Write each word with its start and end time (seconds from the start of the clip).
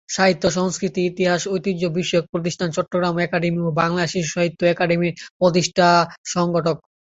সাহিত্য 0.09 0.43
সংস্কৃতি 0.51 1.01
ইতিহাস 1.05 1.41
ঐতিহ্য 1.47 1.83
বিষয়ক 1.99 2.25
প্রতিষ্ঠান 2.33 2.69
চট্টগ্রাম 2.75 3.15
একাডেমি 3.19 3.59
ও 3.61 3.69
বাংলাদেশ 3.81 4.09
শিশুসাহিত্য 4.13 4.61
একাডেমির 4.65 5.13
প্রতিষ্ঠাতা 5.39 5.89
সংগঠক। 6.27 6.77